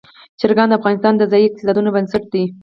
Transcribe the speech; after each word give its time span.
چرګان 0.39 0.67
د 0.69 0.73
افغانستان 0.79 1.13
د 1.17 1.23
ځایي 1.31 1.45
اقتصادونو 1.47 1.93
بنسټ 1.95 2.23
دی. 2.33 2.43